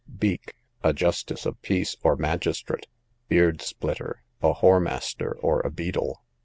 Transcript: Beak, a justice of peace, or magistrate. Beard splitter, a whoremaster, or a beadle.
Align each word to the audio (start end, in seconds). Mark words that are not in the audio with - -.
Beak, 0.17 0.55
a 0.81 0.93
justice 0.93 1.45
of 1.45 1.61
peace, 1.61 1.95
or 2.01 2.15
magistrate. 2.15 2.87
Beard 3.29 3.61
splitter, 3.61 4.23
a 4.41 4.55
whoremaster, 4.55 5.35
or 5.43 5.59
a 5.59 5.69
beadle. 5.69 6.23